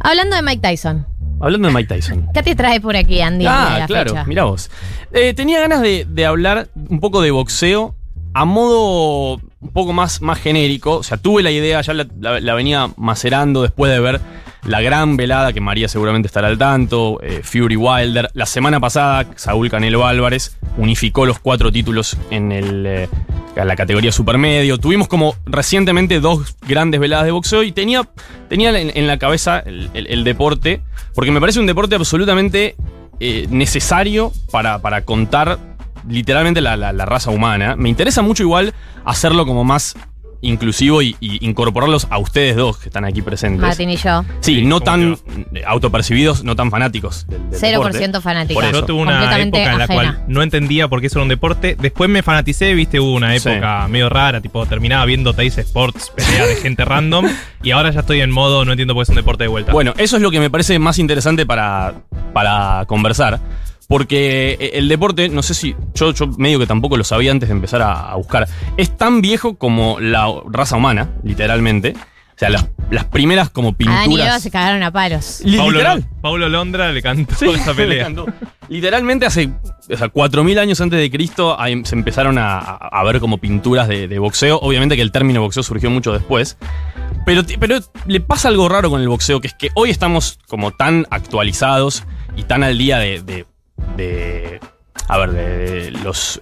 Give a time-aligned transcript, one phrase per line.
[0.00, 1.06] Hablando de Mike Tyson.
[1.40, 2.28] Hablando de Mike Tyson.
[2.34, 3.46] ¿Qué te trae por aquí, Andy?
[3.46, 4.24] Ah, la claro, fecha?
[4.24, 4.70] mira vos.
[5.12, 7.94] Eh, tenía ganas de, de hablar un poco de boxeo
[8.34, 10.96] a modo un poco más, más genérico.
[10.98, 14.20] O sea, tuve la idea, ya la, la- la venía macerando después de ver
[14.64, 18.30] la gran velada que María seguramente estará al tanto, eh, Fury Wilder.
[18.34, 23.08] La semana pasada, Saúl Canelo Álvarez unificó los cuatro títulos en, el, eh,
[23.56, 24.78] la categoría supermedio.
[24.78, 28.08] Tuvimos como recientemente dos grandes veladas de boxeo y tenía,
[28.48, 30.80] tenía en, la cabeza el deporte,
[31.14, 32.76] porque me parece un deporte absolutamente
[33.20, 35.58] eh, necesario para, para contar
[36.08, 37.76] literalmente la, la- la raza humana.
[37.76, 39.94] Me interesa mucho igual hacerlo como más
[40.42, 43.60] inclusivo y, y incorporarlos a ustedes dos que están aquí presentes.
[43.62, 44.22] Martín y yo.
[44.40, 45.16] Sí, Sí, no ¿cómo tan
[45.66, 48.20] autopercibidos, no tan fanáticos del, del 0% deporte.
[48.20, 48.54] fanática.
[48.54, 48.72] Por eso.
[48.80, 49.86] Yo tuve una época en la ajena.
[49.86, 51.76] cual no entendía por qué eso era un deporte.
[51.80, 53.48] Después me fanaticé, viste, hubo una Sí.
[53.48, 57.26] época medio rara, tipo terminaba viendo Teis Sports, pelea de gente random.
[57.62, 59.72] Y ahora ya estoy en modo, no entiendo por qué es un deporte de vuelta.
[59.72, 61.94] Bueno, eso es lo que me parece más interesante para,
[62.32, 63.40] para conversar.
[63.92, 65.76] Porque eh, el deporte, no sé si.
[65.94, 68.48] Yo, yo medio que tampoco lo sabía antes de empezar a, a buscar.
[68.78, 71.94] Es tan viejo como la raza humana, literalmente.
[72.34, 74.42] O sea, las, las primeras como Adán y Eva pinturas.
[74.42, 75.42] se cagaron a palos.
[75.44, 76.04] Paulo, literal.
[76.22, 78.10] Paulo Londra le cantó Sí, esa pelea.
[78.70, 79.50] Literalmente hace
[79.92, 84.08] o sea, 4.000 años antes de Cristo se empezaron a, a- ver como pinturas de,
[84.08, 84.58] de boxeo.
[84.62, 86.56] Obviamente que el término boxeo surgió mucho después.
[87.26, 90.70] Pero, pero le pasa algo raro con el boxeo, que es que hoy estamos como
[90.72, 92.04] tan actualizados
[92.36, 93.20] y tan al día de...
[93.22, 93.51] de-
[93.96, 94.60] de-
[95.08, 96.40] a ver, de los,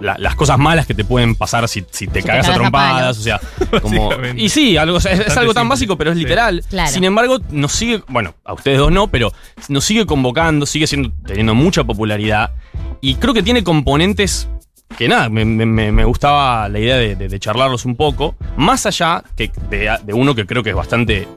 [0.00, 3.18] la- las cosas malas que te pueden pasar si, si te te cagas a trompadas.
[3.18, 3.40] O sea,
[3.82, 4.10] como.
[4.36, 5.64] Y sí, algo, es, algo tan simple.
[5.64, 6.22] básico, pero es Sí.
[6.22, 6.64] literal.
[6.70, 6.90] Claro.
[6.90, 9.32] Sin embargo, nos sigue, bueno, a ustedes dos no, pero
[9.68, 12.52] nos sigue convocando, sigue siendo, teniendo mucha popularidad.
[13.00, 14.48] Y creo que tiene componentes
[14.96, 18.36] que nada, me, me- me- me gustaba la idea de, de- de charlarlos un poco.
[18.56, 21.28] Más allá que de, de uno que creo que es bastante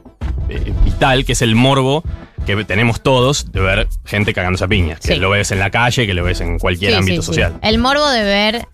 [0.52, 2.02] eh, vital, que es el morbo
[2.46, 4.98] que tenemos todos de ver gente cagándose a piñas.
[5.00, 5.20] Que Sí.
[5.20, 7.34] lo ves en la calle, que lo ves en cualquier Sí, ámbito sí, sí.
[7.34, 7.54] social.
[7.62, 8.66] El morbo de ver.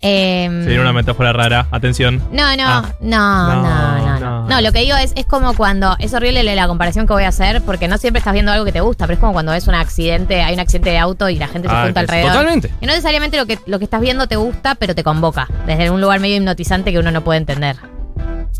[0.00, 2.22] em, Se viene una metáfora rara, atención.
[2.30, 2.92] No, no, Ah.
[3.00, 4.48] no, no, no, no, no.
[4.48, 5.96] No, lo que digo es, es como cuando.
[5.98, 8.72] Es horrible la comparación que voy a hacer, porque no siempre estás viendo algo que
[8.72, 11.36] te gusta, pero es como cuando ves un accidente, hay un accidente de auto y
[11.36, 12.32] la gente se Ah, junta alrededor.
[12.32, 12.70] Totalmente.
[12.82, 15.48] Y no necesariamente lo que, lo que estás viendo te gusta, pero te convoca.
[15.66, 17.76] Desde un lugar medio hipnotizante que uno no puede entender.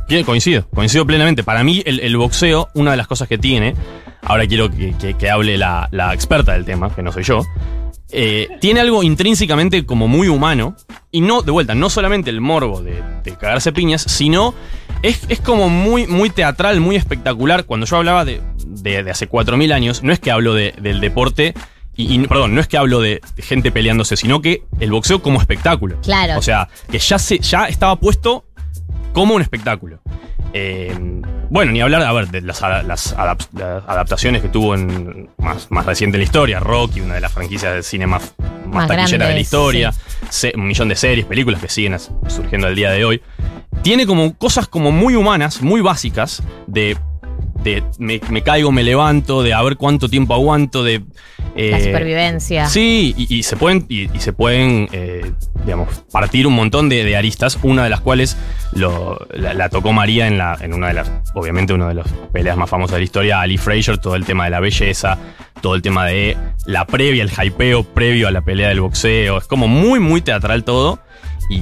[0.09, 1.43] Bien, coincido, coincido plenamente.
[1.45, 3.75] Para mí, el, el boxeo, una de las cosas que tiene,
[4.23, 7.43] ahora quiero que, que- que hable la, la experta del tema, que no soy yo,
[8.11, 10.77] eh, tiene algo intrínsecamente como muy humano,
[11.11, 14.55] y no, de vuelta, no solamente el morbo de, de cagarse piñas, sino
[15.03, 17.65] es, es como muy, muy teatral, muy espectacular.
[17.65, 21.01] Cuando yo hablaba de, de- de hace 4.000 años, no es que hablo de- del
[21.01, 21.55] deporte,
[21.97, 25.41] y, y, perdón, no es que hablo de gente peleándose, sino que el boxeo como
[25.41, 25.97] espectáculo.
[26.03, 26.39] Claro.
[26.39, 28.45] O sea, que ya, se, ya estaba puesto
[29.15, 30.01] como un espectáculo.
[30.53, 30.95] Eh,
[31.51, 35.31] bueno, ni hablar, a ver, de las, a- las adap- las adaptaciones que tuvo en
[35.39, 36.61] más, más reciente en la historia.
[36.61, 38.35] Rocky, una de las franquicias de cine más,
[38.67, 39.93] más, Más taquillera de la historia.
[40.55, 41.97] Un millón de series, películas que siguen
[42.29, 43.23] surgiendo al día de hoy.
[43.83, 46.97] Tiene como cosas como muy humanas, muy básicas, de,
[47.65, 51.01] de me, me caigo, me levanto, de a ver cuánto tiempo aguanto, de...
[51.01, 51.05] la
[51.57, 52.67] eh, supervivencia.
[52.67, 55.33] Sí, y, y se pueden, y, y se pueden eh,
[55.65, 58.37] digamos, partir un montón de, de aristas, una de las cuales
[58.73, 62.07] lo- la, la tocó María en, la, en una de las, obviamente, una de las
[62.33, 65.19] peleas más famosas de la historia, Ali Frazier, todo el tema de la belleza,
[65.61, 66.37] todo el tema de
[66.67, 70.65] la previa, el hypeo previo a la pelea del boxeo, es como muy, muy teatral
[70.65, 71.01] todo,
[71.49, 71.61] y,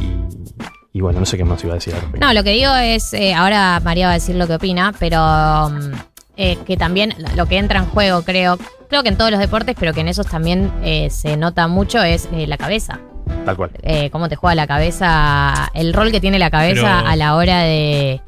[0.93, 2.21] y bueno, no sé qué más iba a decir al.
[2.21, 5.71] No, lo que digo es, eh, ahora María va a decir lo que opina, pero
[5.71, 5.93] mm,
[6.37, 8.59] eh, que también lo que entra en juego, creo,
[8.89, 12.03] creo que en todos los deportes, pero que en esos también eh, se nota mucho
[12.03, 13.01] es eh, la cabeza.
[13.47, 13.71] Tal cual.
[13.83, 17.35] Eh, cómo te juega la cabeza, el rol que tiene la cabeza Pero- a la
[17.37, 18.21] hora de...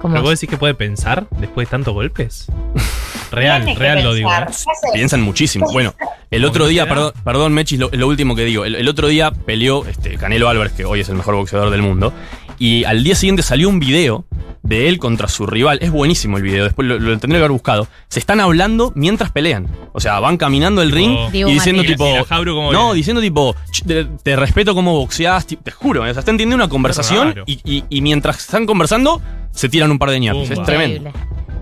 [0.00, 2.46] Como, ¿Pero vos decís que puede pensar después de tantos golpes?
[3.34, 4.30] Real, real lo digo.
[4.32, 4.46] ¿eh?
[4.92, 5.66] Piensan muchísimo.
[5.72, 5.94] Bueno,
[6.30, 8.64] el otro día, perdón, perdón Mechis, lo, lo último que digo.
[8.64, 11.82] El, el otro día peleó este, Canelo Álvarez, que hoy es el mejor boxeador del
[11.82, 12.12] mundo.
[12.58, 14.24] Y al día siguiente salió un video
[14.62, 15.78] de él contra su rival.
[15.82, 17.88] Es buenísimo el video, después lo, lo tendré que haber buscado.
[18.08, 19.68] Se están hablando mientras pelean.
[19.92, 21.30] O sea, van caminando el ring Oh.
[21.32, 22.04] Y diciendo tipo.
[22.72, 22.94] No, viene.
[22.94, 25.46] diciendo tipo, "Ch, te, te respeto como boxeás.
[25.46, 29.20] Te juro, o sea, están teniendo una conversación y, y- y mientras están conversando,
[29.50, 30.18] se tiran un par de.
[30.20, 30.42] Pumba.
[30.54, 31.10] Es tremendo.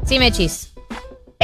[0.07, 0.72] Sí, Mechis.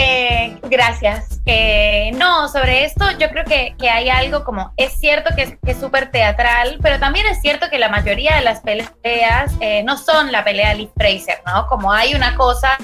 [0.01, 1.41] Eh, gracias.
[1.45, 5.77] Eh, no, sobre esto yo creo que, que hay algo como, es cierto que es
[5.77, 10.31] súper teatral, pero también es cierto que la mayoría de las peleas eh, no son
[10.31, 11.67] la pelea de Lee Fraser, ¿no?
[11.67, 12.79] Como hay una cosa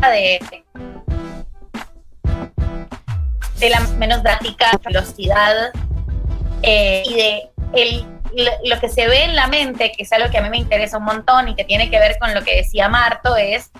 [0.00, 0.40] de,
[3.70, 5.70] la menos drástica velocidad
[6.62, 8.04] eh, y de el,
[8.64, 10.98] lo que se ve en la mente, que es algo que a mí me interesa
[10.98, 13.70] un montón y que tiene que ver con lo que decía Marto, es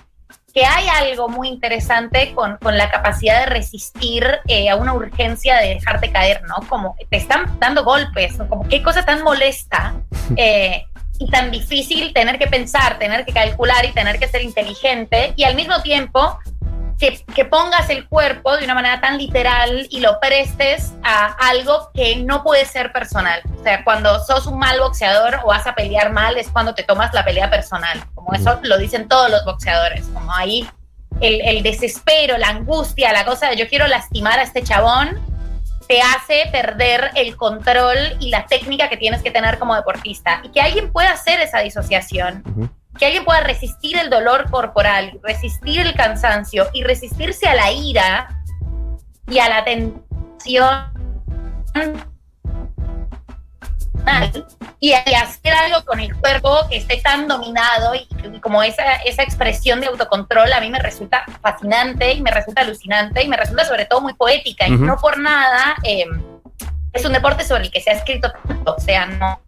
[0.57, 5.55] que hay algo muy interesante con, con la capacidad de resistir eh, a una urgencia
[5.57, 6.67] de dejarte caer, ¿no?
[6.67, 8.49] Como te están dando golpes, ¿no?
[8.49, 9.93] como qué cosa tan molesta
[10.35, 10.85] eh,
[11.19, 15.43] y tan difícil tener que pensar, tener que calcular y tener que ser inteligente y
[15.43, 16.39] al mismo tiempo
[16.99, 21.91] que, que, pongas el cuerpo de una manera tan literal y lo prestes a algo
[21.93, 23.41] que no puede ser personal.
[23.59, 26.83] O sea, cuando sos un mal boxeador o vas a pelear mal es cuando te
[26.83, 28.03] tomas la pelea personal.
[28.15, 30.05] Como eso lo dicen todos los boxeadores.
[30.07, 30.67] Como ahí
[31.21, 35.19] el, el desespero, la angustia, la cosa de yo quiero lastimar a este chabón,
[35.87, 40.41] te hace perder el control y la técnica que tienes que tener como deportista.
[40.43, 42.43] Y que alguien pueda hacer esa disociación.
[42.45, 47.55] Uh -huh que alguien pueda resistir el dolor corporal, resistir el cansancio y resistirse a
[47.55, 48.43] la ira
[49.27, 50.97] y a la tensión
[54.79, 58.07] y hacer algo con el cuerpo que esté tan dominado y,
[58.39, 63.23] como esa, esa expresión de autocontrol a mí me resulta fascinante y me resulta alucinante
[63.23, 64.85] y me resulta sobre todo muy poética y uh -huh.
[64.85, 66.05] no por nada eh,
[66.93, 69.41] es un deporte sobre el que se ha escrito tanto, o sea, no,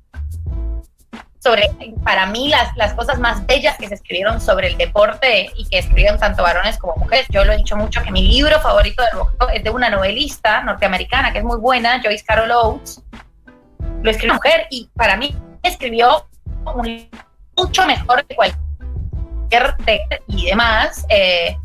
[1.39, 1.69] sobre,
[2.03, 5.79] para mí, las, las cosas más bellas que se escribieron sobre el deporte y que
[5.79, 7.27] escribieron tanto varones como mujeres.
[7.29, 11.31] Yo lo he dicho mucho que mi libro favorito boxeo es de una novelista norteamericana
[11.31, 13.01] que es muy buena, Joyce Carol Oates.
[14.01, 16.27] Lo escribió mujer y para mí escribió
[16.75, 17.09] un,
[17.55, 21.05] mucho mejor que cualquier texto y demás.
[21.09, 21.55] Eh,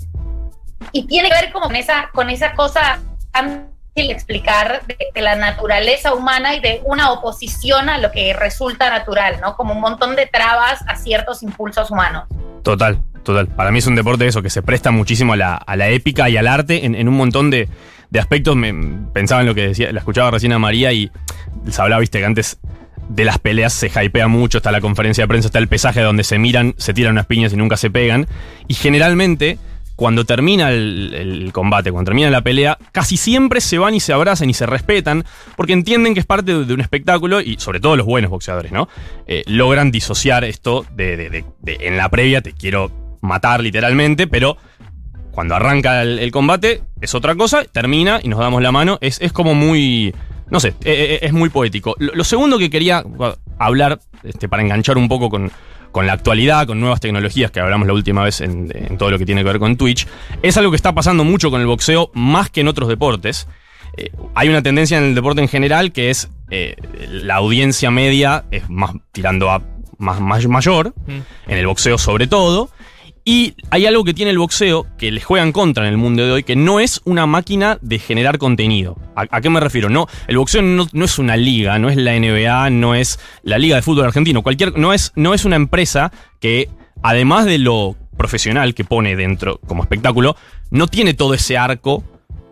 [0.93, 3.01] y tiene que ver como con esa, con esa cosa
[3.33, 9.39] tan explicar de, la naturaleza humana y de una oposición a lo que resulta natural,
[9.41, 9.57] ¿no?
[9.57, 12.25] Como un montón de trabas a ciertos impulsos humanos.
[12.63, 13.47] Total, total.
[13.49, 16.49] Para mí es un deporte eso, que se presta muchísimo a la, épica y al
[16.49, 17.69] arte en, un montón de,
[18.11, 18.57] de, aspectos.
[18.57, 18.75] Me,
[19.13, 21.11] pensaba en lo que decía, la escuchaba recién a María y
[21.71, 22.59] se hablaba, viste, que antes
[23.09, 26.25] de las peleas se hypea mucho, está la conferencia de prensa, está el pesaje donde
[26.25, 28.27] se miran, se tiran unas piñas y nunca se pegan.
[28.67, 29.59] Y generalmente
[29.97, 34.51] cuando termina el, combate, cuando termina la pelea, casi siempre se van y se abrazan
[34.51, 35.25] y se respetan,
[35.57, 38.89] porque entienden que es parte de, un espectáculo y sobre todo los buenos boxeadores, ¿no?
[39.27, 44.57] Eh, logran disociar esto de, de, de, en la previa te quiero matar literalmente, pero
[45.31, 49.33] cuando arranca el, combate es otra cosa, termina y nos damos la mano, es, es
[49.33, 50.15] como muy,
[50.51, 51.95] no sé, es, es muy poético.
[51.99, 53.05] Lo, lo, segundo que quería
[53.59, 55.51] hablar, este, para enganchar un poco con
[55.95, 59.19] con la actualidad, con nuevas tecnologías que hablamos la última vez en, en, todo lo
[59.19, 60.09] que tiene que ver con Twitch,
[60.43, 63.47] es algo que está pasando mucho con el boxeo, más que en otros deportes.
[63.97, 66.75] Eh, hay una tendencia en el deporte en general que es eh,
[67.09, 69.63] la audiencia media es más tirando a
[69.99, 71.51] más, más mayor, mm.
[71.53, 72.71] en el boxeo sobre todo,
[73.25, 76.27] y hay algo que tiene el boxeo que le juega en contra en el mundo
[76.27, 78.99] de hoy, que no es una máquina de generar contenido.
[79.17, 79.89] ¿A, qué me refiero?
[79.89, 83.77] No, el boxeo no, es una liga, no es la NBA, no es la Liga
[83.77, 84.43] de Fútbol Argentino.
[84.43, 86.69] Cualquier, no, es, no es una empresa que,
[87.03, 90.37] además de lo profesional que pone dentro como espectáculo,
[90.71, 92.05] no tiene todo ese arco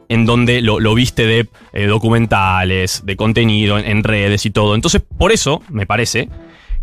[0.08, 4.74] en donde lo, viste de eh, documentales, de contenido, en, en redes y todo.
[4.74, 6.28] Entonces, por eso, me parece,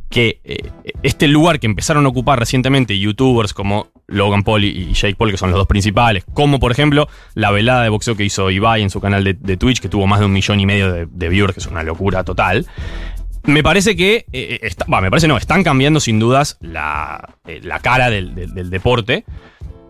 [0.09, 0.71] que eh,
[1.03, 5.37] este lugar que empezaron a ocupar recientemente youtubers como Logan Paul y Jake Paul, que
[5.37, 8.89] son los dos principales, como por ejemplo la velada de boxeo que hizo Ibai en
[8.89, 11.59] su canal de, Twitch, que tuvo más de un millón y medio de, viewers, que
[11.59, 12.65] es una locura total.
[13.43, 17.79] Me parece que, eh, bah, me parece no, están cambiando sin dudas la, eh, la
[17.79, 19.25] cara del, del, del deporte,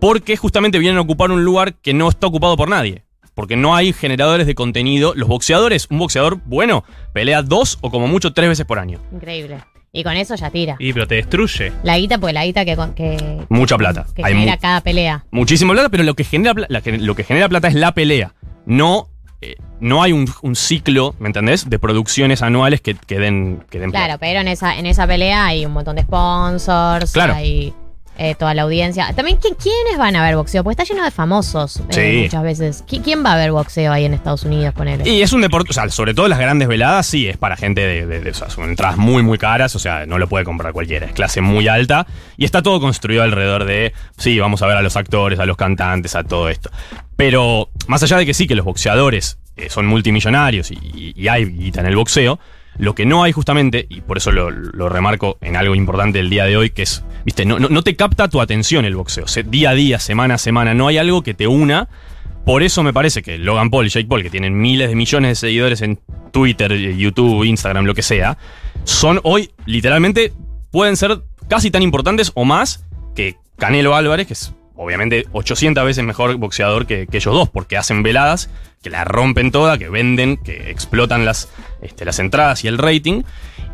[0.00, 3.74] porque justamente vienen a ocupar un lugar que no está ocupado por nadie porque no
[3.74, 5.14] hay generadores de contenido.
[5.16, 6.84] Los boxeadores, un boxeador bueno,
[7.14, 9.00] pelea dos o como mucho tres veces por año.
[9.12, 9.60] Increíble.
[9.92, 10.76] Y con eso ya tira.
[10.78, 11.72] Y pero te destruye.
[11.82, 12.76] La guita, pues la guita que.
[12.94, 14.06] que Mucha plata.
[14.14, 15.24] Que Hay genera mu cada pelea.
[15.30, 18.34] Muchísima plata, pero lo que genera, la, lo que genera plata es la pelea.
[18.66, 19.08] No.
[19.42, 21.70] Eh, no hay un, un, ciclo, ¿me entendés?
[21.70, 24.18] De producciones anuales que, que den, que den Claro, plata.
[24.18, 27.12] pero en esa, en esa pelea hay un montón de sponsors.
[27.12, 27.32] Claro.
[27.34, 27.72] Hay
[28.20, 29.10] eh, toda la audiencia.
[29.16, 30.62] También, ¿quiénes van a ver boxeo?
[30.62, 32.22] Porque está lleno de famosos eh, sí.
[32.24, 32.84] muchas veces.
[32.86, 35.06] ¿Quién va a ver boxeo ahí en Estados Unidos, él?
[35.08, 37.80] Y es un deporte, o sea, sobre todo las grandes veladas, sí, es para gente
[37.80, 40.44] de, de, de o sea, son entradas muy, muy caras, o sea, no lo puede
[40.44, 44.66] comprar cualquiera, es clase muy alta y está todo construido alrededor de, sí, vamos a
[44.66, 46.70] ver a los actores, a los cantantes, a todo esto.
[47.16, 51.46] Pero más allá de que sí, que los boxeadores eh, son multimillonarios y, y hay
[51.46, 52.38] guita en el boxeo,
[52.80, 56.30] lo que no hay justamente, y por eso lo, lo, remarco en algo importante del
[56.30, 59.26] día de hoy, que es, viste, no, te capta tu atención el boxeo.
[59.44, 61.88] Día a día, semana a semana, no hay algo que te una.
[62.46, 65.28] Por eso me parece que Logan Paul y Jake Paul, que tienen miles de millones
[65.28, 66.00] de seguidores en
[66.32, 68.38] Twitter, YouTube, Instagram, lo que sea,
[68.84, 70.32] son hoy, literalmente,
[70.70, 76.04] pueden ser casi tan importantes o más que Canelo Álvarez, que es obviamente 800 veces
[76.04, 78.48] mejor boxeador que, que, ellos dos, porque hacen veladas
[78.82, 81.50] que la rompen toda, que venden, que explotan las,
[81.82, 83.22] este, las entradas y el rating.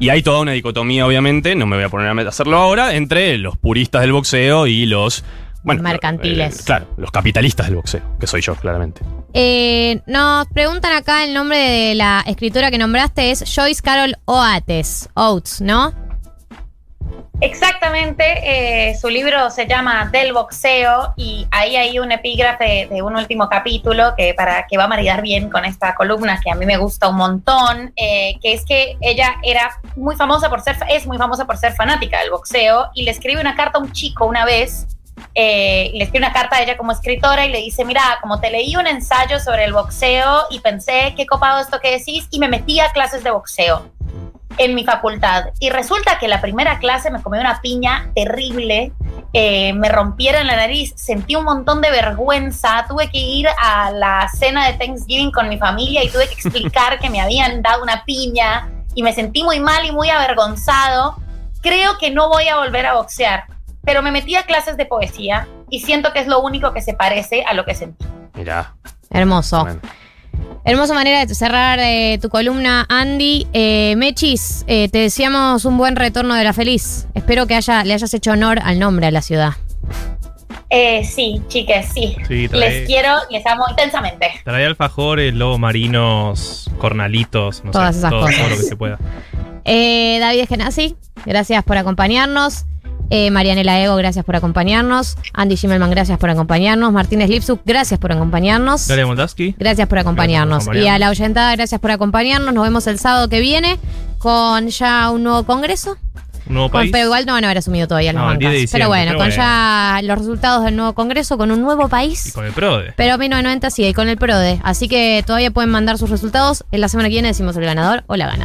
[0.00, 3.38] Y hay toda una dicotomía, obviamente, no me voy a poner a hacerlo ahora, entre
[3.38, 5.24] los puristas del boxeo y los
[5.62, 6.60] Bueno, mercantiles.
[6.60, 9.02] eh, claro, los capitalistas del boxeo, que soy yo, claramente.
[9.32, 15.08] Eh, nos preguntan acá el nombre de la escritora que nombraste es Joyce Carol Oates,
[15.14, 16.05] Oates, ¿no?
[17.40, 18.24] Exactamente,
[18.90, 23.50] eh, su libro se llama Del boxeo y ahí hay un epígrafe de un último
[23.50, 26.78] capítulo que para que va a maridar bien con esta columna que a mí me
[26.78, 31.18] gusta un montón, eh, que es que ella era muy famosa por ser, es muy
[31.18, 34.46] famosa por ser fanática del boxeo y le escribe una carta a un chico una
[34.46, 34.86] vez,
[35.34, 38.50] eh, le escribe una carta a ella como escritora y le dice, mira, como te
[38.50, 42.48] leí un ensayo sobre el boxeo y pensé qué copado esto que decís y me
[42.48, 43.95] metí a clases de boxeo
[44.58, 45.46] en mi facultad.
[45.60, 48.92] Y resulta que la primera clase me comí una piña terrible,
[49.32, 54.28] eh, me rompieron la nariz, sentí un montón de vergüenza, tuve que ir a la
[54.28, 58.04] cena de Thanksgiving con mi familia y tuve que explicar que me habían dado una
[58.04, 61.16] piña y me sentí muy mal y muy avergonzado.
[61.60, 63.44] Creo que no voy a volver a boxear,
[63.84, 66.94] pero me metí a clases de poesía y siento que es lo único que se
[66.94, 68.06] parece a lo que sentí.
[68.34, 68.74] Mirá.
[69.10, 69.62] Hermoso.
[69.62, 69.80] bueno.
[70.68, 73.46] Hermosa manera de cerrar eh, tu columna, Andy.
[73.52, 77.06] Eh, Mechis, eh, te deseamos un buen retorno de la feliz.
[77.14, 79.52] Espero que haya, le hayas hecho honor al nombre a la ciudad.
[80.68, 82.16] Eh, sí, chiques, sí.
[82.26, 84.26] Sí, trae- Les quiero, les amo intensamente.
[84.44, 88.36] Trae alfajores, lobos marinos, cornalitos, no Todas sé, esas todo, cosas.
[88.40, 88.98] todo lo que se pueda.
[89.64, 92.64] Eh, David Eskenazi, gracias por acompañarnos.
[93.10, 95.16] Eh, Marianela Ego, gracias por acompañarnos.
[95.32, 96.92] Andy Schimmelman, gracias por acompañarnos.
[96.92, 98.88] Martínez Lipsuk, gracias por acompañarnos.
[98.88, 99.54] Daria Moldaski.
[99.58, 100.64] Gracias por acompañarnos.
[100.64, 102.52] Gracias por Y a la oyentada, gracias por acompañarnos.
[102.52, 103.78] Nos vemos el sábado que viene
[104.18, 105.96] con ya un nuevo congreso.
[106.48, 106.92] Un nuevo Con, país.
[106.92, 108.70] pero igual no van a haber asumido todavía las No, el 10 bancas.
[108.70, 109.42] pero bueno, pero con bueno.
[109.42, 112.32] ya los resultados del nuevo congreso, con un nuevo Y país.
[112.32, 112.92] con el PRODE.
[112.96, 114.60] Pero 1990 sigue con el PRODE.
[114.62, 116.64] Así que todavía pueden mandar sus resultados.
[116.70, 118.44] En la semana que viene decimos el ganador o la ganadora.